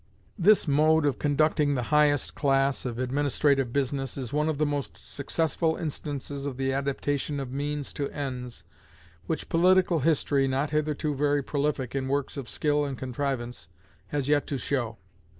This 0.39 0.67
mode 0.67 1.05
of 1.05 1.19
conducting 1.19 1.75
the 1.75 1.83
highest 1.93 2.33
class 2.33 2.85
of 2.85 2.97
administrative 2.97 3.71
business 3.71 4.17
is 4.17 4.33
one 4.33 4.49
of 4.49 4.57
the 4.57 4.65
most 4.65 4.97
successful 4.97 5.75
instances 5.75 6.47
of 6.47 6.57
the 6.57 6.73
adaptation 6.73 7.39
of 7.39 7.51
means 7.51 7.93
to 7.93 8.09
ends 8.09 8.63
which 9.27 9.47
political 9.47 9.99
history, 9.99 10.47
not 10.47 10.71
hitherto 10.71 11.13
very 11.13 11.43
prolific 11.43 11.93
in 11.93 12.07
works 12.07 12.35
of 12.35 12.49
skill 12.49 12.83
and 12.83 12.97
contrivance, 12.97 13.67
has 14.07 14.27
yet 14.27 14.47
to 14.47 14.57
show. 14.57 14.97